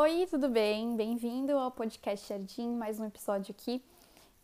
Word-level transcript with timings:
Oi, 0.00 0.28
tudo 0.30 0.48
bem? 0.48 0.94
Bem-vindo 0.94 1.58
ao 1.58 1.72
podcast 1.72 2.28
Jardim, 2.28 2.68
mais 2.68 3.00
um 3.00 3.04
episódio 3.04 3.52
aqui. 3.52 3.82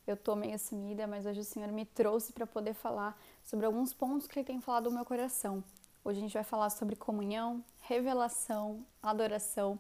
Eu 0.05 0.17
tô 0.17 0.35
meio 0.35 0.59
sumida, 0.59 1.07
mas 1.07 1.27
hoje 1.27 1.39
o 1.39 1.45
Senhor 1.45 1.71
me 1.71 1.85
trouxe 1.85 2.33
para 2.33 2.45
poder 2.45 2.75
falar 2.75 3.17
sobre 3.45 3.65
alguns 3.65 3.95
pontos 3.95 4.27
que 4.27 4.37
Ele 4.37 4.45
tem 4.45 4.61
falado 4.61 4.91
no 4.91 4.97
meu 4.97 5.05
coração. 5.05 5.63
Hoje 6.05 6.19
a 6.19 6.23
gente 6.23 6.35
vai 6.35 6.43
falar 6.43 6.71
sobre 6.71 6.97
comunhão, 6.97 7.65
revelação, 7.83 8.85
adoração 9.01 9.79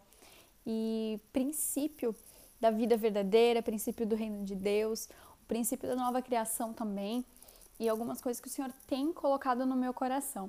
e 0.64 1.18
princípio 1.32 2.14
da 2.60 2.70
vida 2.70 2.96
verdadeira, 2.96 3.60
princípio 3.60 4.06
do 4.06 4.14
reino 4.14 4.44
de 4.44 4.54
Deus, 4.54 5.08
o 5.42 5.46
princípio 5.48 5.88
da 5.88 5.96
nova 5.96 6.22
criação 6.22 6.72
também 6.72 7.24
e 7.80 7.88
algumas 7.88 8.20
coisas 8.20 8.40
que 8.40 8.46
o 8.46 8.50
Senhor 8.50 8.70
tem 8.86 9.12
colocado 9.12 9.66
no 9.66 9.74
meu 9.74 9.92
coração. 9.92 10.48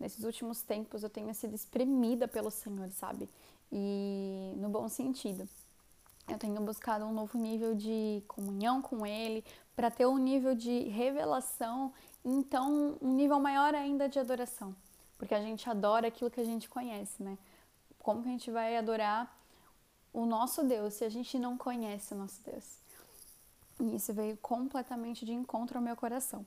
Nesses 0.00 0.24
últimos 0.24 0.62
tempos 0.62 1.02
eu 1.02 1.10
tenho 1.10 1.34
sido 1.34 1.54
espremida 1.54 2.26
pelo 2.26 2.50
Senhor, 2.50 2.90
sabe? 2.90 3.28
E 3.70 4.54
no 4.56 4.68
bom 4.68 4.88
sentido. 4.88 5.48
Eu 6.28 6.38
tenho 6.38 6.60
buscado 6.60 7.04
um 7.04 7.12
novo 7.12 7.38
nível 7.38 7.74
de 7.74 8.22
comunhão 8.26 8.82
com 8.82 9.06
Ele, 9.06 9.44
para 9.76 9.90
ter 9.90 10.06
um 10.06 10.16
nível 10.16 10.54
de 10.54 10.88
revelação, 10.88 11.92
então 12.24 12.98
um 13.00 13.12
nível 13.12 13.38
maior 13.38 13.74
ainda 13.74 14.08
de 14.08 14.18
adoração, 14.18 14.74
porque 15.18 15.34
a 15.34 15.40
gente 15.40 15.68
adora 15.68 16.08
aquilo 16.08 16.30
que 16.30 16.40
a 16.40 16.44
gente 16.44 16.68
conhece, 16.68 17.22
né? 17.22 17.36
Como 17.98 18.22
que 18.22 18.28
a 18.28 18.32
gente 18.32 18.50
vai 18.50 18.76
adorar 18.76 19.36
o 20.12 20.24
nosso 20.24 20.64
Deus 20.64 20.94
se 20.94 21.04
a 21.04 21.08
gente 21.08 21.38
não 21.38 21.58
conhece 21.58 22.14
o 22.14 22.16
nosso 22.16 22.42
Deus? 22.42 22.78
E 23.78 23.96
isso 23.96 24.14
veio 24.14 24.36
completamente 24.38 25.26
de 25.26 25.32
encontro 25.32 25.76
ao 25.76 25.84
meu 25.84 25.94
coração. 25.94 26.46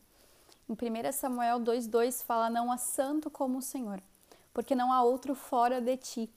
Em 0.68 0.74
1 0.74 1.12
Samuel 1.14 1.60
2,2 1.60 2.24
fala: 2.24 2.50
Não 2.50 2.72
há 2.72 2.78
santo 2.78 3.30
como 3.30 3.60
o 3.60 3.62
Senhor, 3.62 4.02
porque 4.54 4.74
não 4.74 4.92
há 4.92 5.04
outro 5.04 5.36
fora 5.36 5.80
de 5.80 5.98
ti 5.98 6.30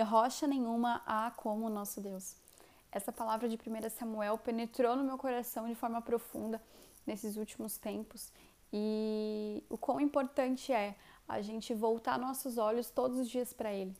e 0.00 0.02
rocha 0.02 0.46
nenhuma 0.46 1.02
há 1.06 1.30
como 1.30 1.66
o 1.66 1.70
nosso 1.70 2.00
Deus. 2.00 2.34
Essa 2.90 3.12
palavra 3.12 3.48
de 3.48 3.56
1 3.56 3.90
Samuel 3.90 4.38
penetrou 4.38 4.96
no 4.96 5.04
meu 5.04 5.18
coração 5.18 5.68
de 5.68 5.74
forma 5.74 6.00
profunda 6.00 6.60
nesses 7.06 7.36
últimos 7.36 7.76
tempos 7.76 8.32
e 8.72 9.62
o 9.68 9.76
quão 9.76 10.00
importante 10.00 10.72
é 10.72 10.96
a 11.28 11.40
gente 11.42 11.74
voltar 11.74 12.18
nossos 12.18 12.56
olhos 12.56 12.90
todos 12.90 13.18
os 13.18 13.28
dias 13.28 13.52
para 13.52 13.72
Ele. 13.72 13.94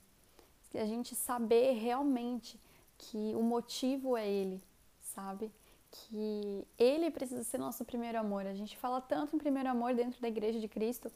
E 0.73 0.79
a 0.79 0.87
gente 0.87 1.15
saber 1.15 1.73
realmente 1.73 2.59
que 2.97 3.35
o 3.35 3.43
motivo 3.43 4.17
é 4.17 4.29
Ele, 4.29 4.63
sabe? 5.01 5.53
Que 5.91 6.67
Ele 6.79 7.11
precisa 7.11 7.45
ser 7.45 7.59
nosso 7.59 7.85
primeiro 7.85 8.19
amor. 8.19 8.47
A 8.47 8.55
gente 8.55 8.77
fala 8.77 9.01
tanto 9.01 9.37
em 9.37 9.39
primeiro 9.39 9.69
amor 9.69 9.95
dentro 9.95 10.21
da 10.21 10.29
Igreja 10.29 10.59
de 10.59 10.69
Cristo, 10.69 11.11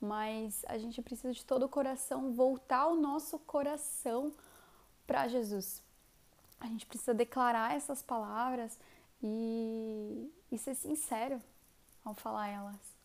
mas 0.00 0.64
a 0.68 0.78
gente 0.78 1.02
precisa 1.02 1.32
de 1.32 1.44
todo 1.44 1.64
o 1.64 1.68
coração 1.68 2.32
voltar 2.32 2.86
o 2.86 2.96
nosso 2.96 3.38
coração 3.40 4.32
para 5.06 5.28
Jesus. 5.28 5.82
A 6.60 6.66
gente 6.66 6.86
precisa 6.86 7.14
declarar 7.14 7.74
essas 7.74 8.02
palavras 8.02 8.78
e, 9.22 10.30
e 10.50 10.58
ser 10.58 10.74
sincero 10.74 11.40
ao 12.04 12.14
falar 12.14 12.48
elas. 12.48 12.98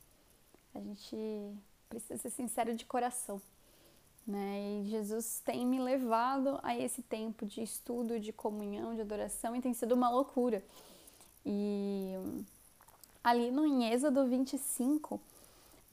A 0.73 0.79
gente 0.79 1.55
precisa 1.89 2.17
ser 2.17 2.29
sincero 2.29 2.75
de 2.75 2.85
coração. 2.85 3.41
Né? 4.25 4.81
E 4.81 4.89
Jesus 4.89 5.41
tem 5.45 5.65
me 5.65 5.79
levado 5.79 6.59
a 6.63 6.77
esse 6.77 7.01
tempo 7.01 7.45
de 7.45 7.61
estudo, 7.61 8.19
de 8.19 8.31
comunhão, 8.31 8.95
de 8.95 9.01
adoração 9.01 9.55
e 9.55 9.61
tem 9.61 9.73
sido 9.73 9.93
uma 9.93 10.09
loucura. 10.09 10.63
E 11.45 12.13
ali 13.23 13.51
no 13.51 13.65
em 13.65 13.91
Êxodo 13.91 14.25
25, 14.25 15.19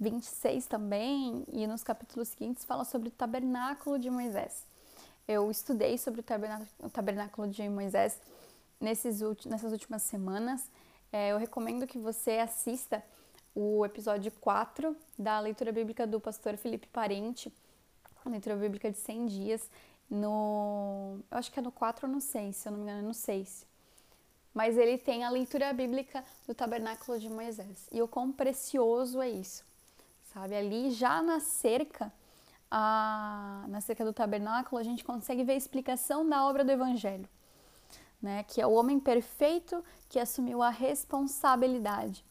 26 0.01 0.67
também, 0.67 1.45
e 1.53 1.67
nos 1.67 1.83
capítulos 1.83 2.29
seguintes 2.29 2.65
fala 2.65 2.85
sobre 2.85 3.09
o 3.09 3.13
tabernáculo 3.13 3.99
de 3.99 4.09
Moisés. 4.09 4.65
Eu 5.29 5.51
estudei 5.51 5.99
sobre 5.99 6.23
o 6.23 6.91
tabernáculo 6.91 7.47
de 7.47 7.69
Moisés 7.69 8.19
nesses, 8.81 9.21
nessas 9.45 9.73
últimas 9.73 10.01
semanas. 10.03 10.71
É, 11.13 11.33
eu 11.33 11.37
recomendo 11.37 11.87
que 11.87 11.99
você 11.99 12.39
assista 12.39 13.05
o 13.55 13.85
episódio 13.85 14.33
4 14.41 14.97
da 15.19 15.39
leitura 15.39 15.71
bíblica 15.71 16.07
do 16.07 16.19
pastor 16.19 16.57
Felipe 16.57 16.87
Parente, 16.87 17.53
a 18.25 18.31
leitura 18.31 18.57
bíblica 18.57 18.91
de 18.91 18.97
100 18.97 19.27
dias, 19.27 19.71
no. 20.09 21.19
Eu 21.31 21.39
acho 21.39 21.53
que 21.53 21.59
é 21.61 21.63
no 21.63 21.71
4 21.71 22.07
ou 22.07 22.13
no 22.13 22.23
6, 22.23 22.57
se 22.57 22.67
eu 22.67 22.73
não 22.73 22.79
me 22.79 22.85
engano, 22.85 23.01
é 23.01 23.03
no 23.03 23.15
6. 23.15 23.67
Mas 24.55 24.79
ele 24.79 24.97
tem 24.97 25.25
a 25.25 25.31
leitura 25.31 25.73
bíblica 25.75 26.25
do 26.47 26.55
tabernáculo 26.55 27.21
de 27.21 27.29
Moisés. 27.29 27.87
E 27.93 28.01
o 28.03 28.09
quão 28.09 28.33
precioso 28.33 29.21
é 29.21 29.29
isso 29.29 29.70
sabe? 30.33 30.55
Ali 30.55 30.91
já 30.91 31.23
na 31.23 31.41
cerca, 31.41 32.13
a, 32.71 33.65
na 33.69 33.81
cerca 33.81 34.05
do 34.05 34.13
tabernáculo, 34.13 34.81
a 34.81 34.85
gente 34.85 35.05
consegue 35.05 35.45
ver 35.45 35.53
a 35.53 35.57
explicação 35.57 36.29
da 36.29 36.45
obra 36.47 36.65
do 36.65 36.71
Evangelho, 36.71 37.29
né? 38.21 38.45
Que 38.45 38.61
é 38.61 38.67
o 38.67 38.73
homem 38.73 38.99
perfeito 38.99 39.85
que 40.09 40.19
assumiu 40.19 40.63
a 40.63 40.71
responsabilidade. 40.71 42.25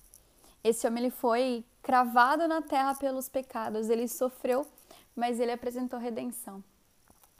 Esse 0.64 0.88
homem 0.88 1.04
ele 1.04 1.12
foi 1.12 1.66
cravado 1.82 2.48
na 2.48 2.62
terra 2.62 2.96
pelos 2.96 3.30
pecados, 3.30 3.90
ele 3.90 4.08
sofreu, 4.08 4.68
mas 5.16 5.40
ele 5.40 5.52
apresentou 5.52 6.00
redenção. 6.00 6.64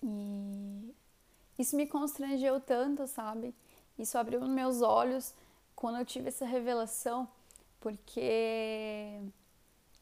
E 0.02 0.96
isso 1.58 1.76
me 1.76 1.86
constrangeu 1.86 2.60
tanto, 2.60 3.06
sabe? 3.06 3.54
Isso 3.98 4.18
abriu 4.18 4.42
meus 4.48 4.82
olhos 4.82 5.34
quando 5.76 5.98
eu 5.98 6.06
tive 6.06 6.30
essa 6.30 6.46
revelação, 6.46 7.28
porque 7.82 9.22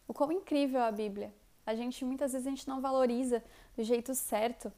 o 0.07 0.13
quão 0.13 0.31
incrível 0.31 0.79
é 0.79 0.87
a 0.87 0.91
Bíblia. 0.91 1.33
A 1.65 1.75
gente 1.75 2.05
muitas 2.05 2.31
vezes 2.31 2.47
a 2.47 2.49
gente 2.49 2.67
não 2.67 2.81
valoriza 2.81 3.43
do 3.75 3.83
jeito 3.83 4.15
certo 4.15 4.71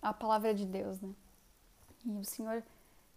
a 0.00 0.12
palavra 0.12 0.52
de 0.52 0.66
Deus, 0.66 1.00
né? 1.00 1.14
E 2.04 2.18
o 2.18 2.24
Senhor 2.24 2.64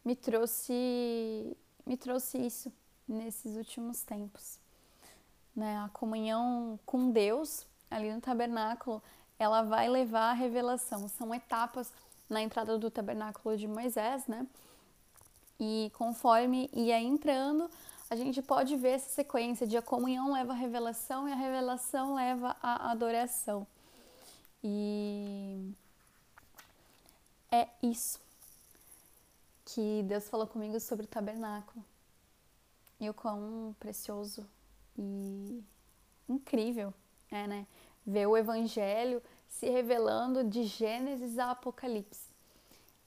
me 0.04 0.16
trouxe 0.16 1.58
me 1.86 1.98
trouxe 1.98 2.38
isso 2.38 2.72
nesses 3.08 3.56
últimos 3.56 4.04
tempos. 4.04 4.60
Né? 5.56 5.78
A 5.78 5.90
comunhão 5.90 6.80
com 6.86 7.12
Deus 7.12 7.66
ali 7.90 8.12
no 8.14 8.20
tabernáculo, 8.20 9.02
ela 9.38 9.62
vai 9.62 9.90
levar 9.90 10.32
à 10.32 10.34
revelação. 10.34 11.08
São 11.08 11.34
etapas 11.34 11.92
na 12.30 12.42
entrada 12.42 12.78
do 12.78 12.90
tabernáculo 12.90 13.56
de 13.56 13.68
Moisés, 13.68 14.26
né? 14.28 14.48
E 15.60 15.92
conforme 15.96 16.70
ia 16.74 17.00
entrando, 17.00 17.70
a 18.10 18.16
gente 18.16 18.42
pode 18.42 18.76
ver 18.76 18.90
essa 18.90 19.10
sequência 19.10 19.66
de 19.66 19.76
a 19.78 19.82
comunhão 19.82 20.32
leva 20.32 20.54
à 20.54 20.56
revelação 20.56 21.28
e 21.28 21.32
a 21.32 21.36
revelação 21.36 22.14
leva 22.14 22.56
à 22.62 22.92
adoração. 22.92 23.66
E 24.64 25.74
é 27.52 27.68
isso 27.82 28.20
que 29.66 30.04
Deus 30.04 30.30
falou 30.30 30.46
comigo 30.46 30.80
sobre 30.80 31.06
o 31.06 31.08
tabernáculo. 31.08 31.84
E 33.00 33.10
o 33.10 33.14
quão 33.14 33.76
precioso 33.80 34.48
e 34.98 35.64
incrível 36.30 36.94
é, 37.32 37.48
né? 37.48 37.68
Ver 38.06 38.28
o 38.28 38.38
evangelho 38.38 39.22
se 39.48 39.70
revelando 39.70 40.44
de 40.44 40.64
Gênesis 40.64 41.40
a 41.40 41.52
Apocalipse. 41.52 42.30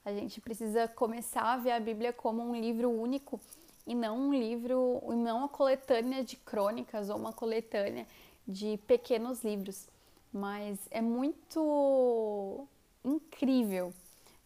A 0.03 0.13
gente 0.13 0.41
precisa 0.41 0.87
começar 0.87 1.53
a 1.53 1.57
ver 1.57 1.71
a 1.71 1.79
Bíblia 1.79 2.11
como 2.11 2.41
um 2.41 2.55
livro 2.55 2.89
único 2.89 3.39
e 3.85 3.95
não 3.95 4.17
um 4.17 4.33
livro, 4.33 5.01
não 5.15 5.39
uma 5.39 5.49
coletânea 5.49 6.23
de 6.23 6.35
crônicas 6.35 7.09
ou 7.09 7.17
uma 7.17 7.33
coletânea 7.33 8.07
de 8.47 8.77
pequenos 8.85 9.43
livros. 9.43 9.87
Mas 10.31 10.77
é 10.91 11.01
muito 11.01 12.67
incrível 13.03 13.93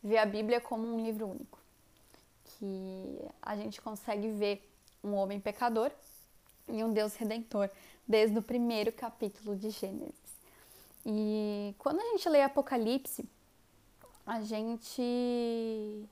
ver 0.02 0.18
a 0.18 0.26
Bíblia 0.26 0.62
como 0.62 0.88
um 0.88 1.04
livro 1.04 1.28
único, 1.28 1.60
que 2.46 3.20
a 3.42 3.56
gente 3.56 3.82
consegue 3.82 4.30
ver 4.30 4.70
um 5.04 5.14
homem 5.14 5.40
pecador 5.40 5.92
e 6.68 6.84
um 6.84 6.94
Deus 6.94 7.16
redentor 7.16 7.70
desde 8.08 8.38
o 8.38 8.42
primeiro 8.42 8.92
capítulo 8.92 9.56
de 9.56 9.70
Gênesis. 9.70 10.14
E 11.06 11.76
quando 11.78 12.00
a 12.00 12.06
gente 12.12 12.30
lê 12.30 12.42
Apocalipse, 12.42 13.26
a 14.26 14.42
gente 14.42 16.08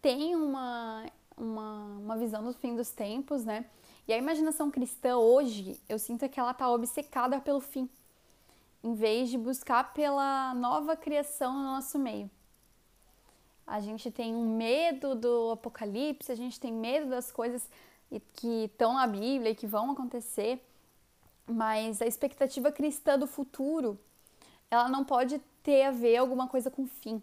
tem 0.00 0.36
uma 0.36 1.04
uma, 1.38 1.84
uma 1.98 2.16
visão 2.16 2.42
do 2.44 2.52
fim 2.52 2.74
dos 2.74 2.90
tempos, 2.90 3.44
né? 3.44 3.66
E 4.06 4.12
a 4.12 4.16
imaginação 4.16 4.70
cristã 4.70 5.16
hoje, 5.16 5.80
eu 5.88 5.98
sinto 5.98 6.28
que 6.28 6.40
ela 6.40 6.52
está 6.52 6.70
obcecada 6.70 7.40
pelo 7.40 7.60
fim, 7.60 7.88
em 8.82 8.94
vez 8.94 9.28
de 9.28 9.36
buscar 9.36 9.92
pela 9.92 10.54
nova 10.54 10.96
criação 10.96 11.52
no 11.52 11.62
nosso 11.62 11.98
meio. 11.98 12.30
A 13.66 13.80
gente 13.80 14.10
tem 14.10 14.34
um 14.34 14.56
medo 14.56 15.14
do 15.14 15.50
apocalipse, 15.52 16.32
a 16.32 16.34
gente 16.34 16.58
tem 16.58 16.72
medo 16.72 17.10
das 17.10 17.30
coisas 17.30 17.68
que 18.32 18.64
estão 18.64 18.94
na 18.94 19.06
Bíblia 19.06 19.50
e 19.50 19.54
que 19.54 19.66
vão 19.66 19.90
acontecer, 19.90 20.64
mas 21.46 22.00
a 22.00 22.06
expectativa 22.06 22.72
cristã 22.72 23.18
do 23.18 23.26
futuro, 23.26 23.98
ela 24.70 24.88
não 24.88 25.04
pode 25.04 25.38
ter 25.62 25.82
a 25.82 25.90
ver 25.90 26.16
alguma 26.16 26.48
coisa 26.48 26.70
com 26.70 26.86
fim 26.86 27.22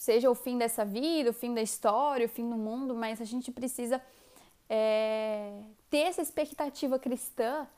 seja 0.00 0.30
o 0.30 0.34
fim 0.34 0.56
dessa 0.56 0.82
vida, 0.82 1.28
o 1.28 1.32
fim 1.34 1.52
da 1.52 1.60
história, 1.60 2.24
o 2.24 2.28
fim 2.28 2.48
do 2.48 2.56
mundo, 2.56 2.94
mas 2.94 3.20
a 3.20 3.24
gente 3.26 3.52
precisa 3.52 4.00
é, 4.66 5.52
ter 5.90 6.04
essa 6.04 6.22
expectativa 6.22 6.98
cristã 6.98 7.68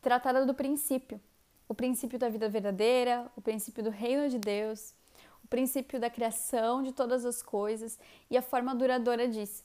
tratada 0.00 0.44
do 0.44 0.54
princípio. 0.54 1.20
O 1.68 1.72
princípio 1.72 2.18
da 2.18 2.28
vida 2.28 2.48
verdadeira, 2.48 3.30
o 3.36 3.40
princípio 3.40 3.80
do 3.80 3.90
reino 3.90 4.28
de 4.28 4.40
Deus, 4.40 4.92
o 5.44 5.46
princípio 5.46 6.00
da 6.00 6.10
criação 6.10 6.82
de 6.82 6.90
todas 6.90 7.24
as 7.24 7.40
coisas 7.40 7.96
e 8.28 8.36
a 8.36 8.42
forma 8.42 8.74
duradoura 8.74 9.28
disso. 9.28 9.62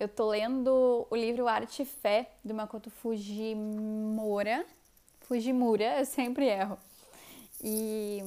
Eu 0.00 0.08
tô 0.08 0.28
lendo 0.30 1.06
o 1.08 1.14
livro 1.14 1.46
Arte 1.46 1.82
e 1.82 1.86
Fé, 1.86 2.28
do 2.44 2.54
Makoto 2.54 2.90
Fujimura. 2.90 4.66
Fujimura, 5.20 6.00
eu 6.00 6.04
sempre 6.06 6.46
erro. 6.46 6.76
E 7.62 8.24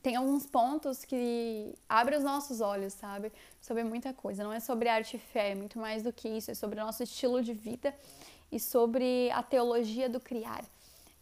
tem 0.00 0.16
alguns 0.16 0.46
pontos 0.46 1.04
que 1.04 1.74
abrem 1.88 2.18
os 2.18 2.24
nossos 2.24 2.60
olhos, 2.60 2.92
sabe? 2.94 3.32
Sobre 3.60 3.84
muita 3.84 4.12
coisa. 4.12 4.42
Não 4.42 4.52
é 4.52 4.60
sobre 4.60 4.88
arte 4.88 5.16
e 5.16 5.18
fé, 5.18 5.50
é 5.50 5.54
muito 5.54 5.78
mais 5.78 6.02
do 6.02 6.12
que 6.12 6.28
isso. 6.28 6.50
É 6.50 6.54
sobre 6.54 6.80
o 6.80 6.84
nosso 6.84 7.02
estilo 7.02 7.42
de 7.42 7.52
vida 7.52 7.94
e 8.50 8.58
sobre 8.58 9.30
a 9.32 9.42
teologia 9.42 10.08
do 10.08 10.20
criar. 10.20 10.64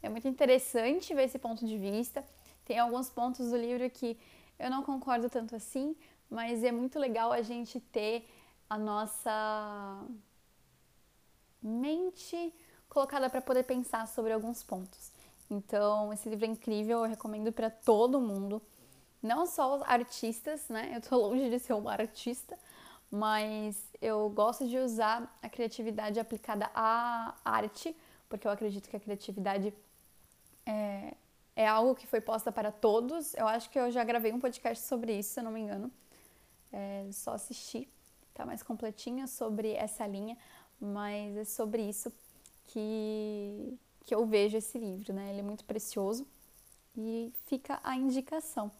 É 0.03 0.09
muito 0.09 0.29
interessante 0.29 1.15
ver 1.15 1.25
esse 1.25 1.39
ponto 1.39 1.67
de 1.67 1.77
vista. 1.77 2.25
Tem 2.65 2.79
alguns 2.79 3.11
pontos 3.11 3.51
do 3.51 3.57
livro 3.57 3.89
que 3.91 4.19
eu 4.59 4.71
não 4.71 4.83
concordo 4.83 5.29
tanto 5.29 5.57
assim, 5.57 5.97
mas 6.31 6.63
é 6.63 6.71
muito 6.71 6.99
legal 6.99 7.33
a 7.33 7.43
gente 7.43 7.81
ter 7.81 8.29
a 8.69 8.79
nossa 8.79 10.05
mente 11.63 12.55
colocada 12.89 13.29
para 13.29 13.41
poder 13.41 13.65
pensar 13.65 14.07
sobre 14.07 14.33
alguns 14.33 14.63
pontos. 14.63 15.13
Então, 15.51 16.13
esse 16.13 16.29
livro 16.29 16.45
é 16.45 16.49
incrível, 16.49 16.99
eu 16.99 17.09
recomendo 17.09 17.51
para 17.53 17.71
todo 17.71 18.21
mundo, 18.21 18.61
não 19.23 19.47
só 19.47 19.77
os 19.77 19.83
artistas, 19.83 20.69
né? 20.69 20.93
Eu 20.95 21.01
tô 21.01 21.17
longe 21.29 21.49
de 21.49 21.59
ser 21.59 21.73
uma 21.73 21.93
artista, 21.93 22.59
mas 23.11 23.83
eu 24.01 24.29
gosto 24.31 24.69
de 24.69 24.77
usar 24.79 25.39
a 25.43 25.49
criatividade 25.49 26.21
aplicada 26.21 26.71
à 26.75 27.35
arte, 27.45 27.97
porque 28.29 28.47
eu 28.47 28.51
acredito 28.51 28.89
que 28.89 28.97
a 28.97 29.01
criatividade 29.01 29.73
é, 30.67 31.15
é 31.57 31.67
algo 31.67 31.95
que 31.95 32.07
foi 32.07 32.21
posta 32.21 32.53
para 32.53 32.71
todos. 32.71 33.35
Eu 33.35 33.49
acho 33.49 33.71
que 33.71 33.79
eu 33.79 33.91
já 33.91 34.05
gravei 34.05 34.33
um 34.33 34.39
podcast 34.39 34.85
sobre 34.85 35.19
isso, 35.19 35.31
se 35.35 35.41
eu 35.41 35.45
não 35.45 35.51
me 35.51 35.61
engano. 35.61 35.91
É 36.71 37.09
só 37.11 37.33
assistir, 37.33 37.89
tá 38.35 38.45
mais 38.45 38.63
completinha 38.63 39.27
sobre 39.27 39.73
essa 39.73 40.07
linha, 40.07 40.37
mas 40.79 41.37
é 41.37 41.45
sobre 41.45 41.83
isso 41.83 42.13
que, 42.67 43.79
que 44.05 44.15
eu 44.15 44.25
vejo 44.27 44.57
esse 44.57 44.79
livro, 44.79 45.13
né? 45.13 45.31
Ele 45.31 45.41
é 45.41 45.43
muito 45.43 45.65
precioso 45.65 46.27
e 46.97 47.33
fica 47.47 47.81
a 47.83 47.97
indicação. 47.97 48.71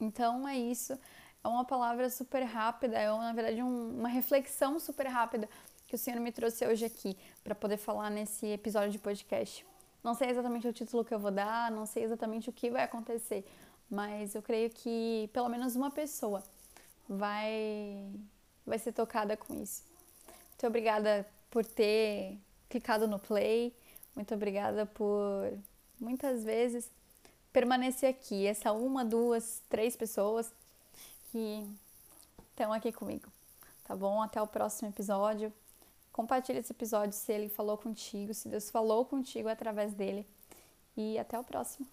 Então 0.00 0.46
é 0.48 0.56
isso. 0.56 0.98
É 1.44 1.48
uma 1.48 1.64
palavra 1.64 2.10
super 2.10 2.42
rápida, 2.42 2.96
é 2.98 3.08
na 3.08 3.32
verdade 3.32 3.62
um, 3.62 3.98
uma 3.98 4.08
reflexão 4.08 4.80
super 4.80 5.06
rápida 5.06 5.48
que 5.86 5.94
o 5.94 5.98
Senhor 5.98 6.18
me 6.20 6.32
trouxe 6.32 6.66
hoje 6.66 6.84
aqui 6.84 7.16
para 7.44 7.54
poder 7.54 7.76
falar 7.76 8.10
nesse 8.10 8.46
episódio 8.46 8.90
de 8.90 8.98
podcast. 8.98 9.64
Não 10.02 10.14
sei 10.14 10.30
exatamente 10.30 10.66
o 10.66 10.72
título 10.72 11.04
que 11.04 11.14
eu 11.14 11.18
vou 11.18 11.30
dar, 11.30 11.70
não 11.70 11.86
sei 11.86 12.04
exatamente 12.04 12.50
o 12.50 12.52
que 12.52 12.70
vai 12.70 12.82
acontecer, 12.82 13.44
mas 13.88 14.34
eu 14.34 14.42
creio 14.42 14.70
que 14.70 15.30
pelo 15.32 15.48
menos 15.48 15.76
uma 15.76 15.90
pessoa 15.90 16.42
vai 17.08 18.04
vai 18.66 18.78
ser 18.78 18.92
tocada 18.92 19.36
com 19.36 19.54
isso. 19.54 19.84
Muito 20.50 20.66
obrigada 20.66 21.26
por 21.50 21.64
ter 21.64 22.38
clicado 22.68 23.06
no 23.06 23.18
play. 23.18 23.72
Muito 24.16 24.34
obrigada 24.34 24.86
por 24.86 25.52
muitas 26.00 26.42
vezes 26.42 26.90
permanecer 27.52 28.08
aqui. 28.08 28.46
Essa 28.46 28.72
uma, 28.72 29.04
duas, 29.04 29.62
três 29.68 29.94
pessoas 29.94 30.50
que 31.30 31.64
estão 32.50 32.72
aqui 32.72 32.90
comigo. 32.90 33.30
Tá 33.84 33.94
bom? 33.94 34.22
Até 34.22 34.40
o 34.40 34.46
próximo 34.46 34.88
episódio. 34.88 35.52
Compartilhe 36.10 36.60
esse 36.60 36.72
episódio 36.72 37.12
se 37.12 37.30
ele 37.30 37.50
falou 37.50 37.76
contigo, 37.76 38.32
se 38.32 38.48
Deus 38.48 38.70
falou 38.70 39.04
contigo 39.04 39.50
através 39.50 39.92
dele. 39.92 40.26
E 40.96 41.18
até 41.18 41.38
o 41.38 41.44
próximo. 41.44 41.86